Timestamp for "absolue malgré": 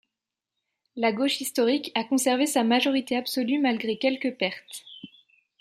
3.15-3.99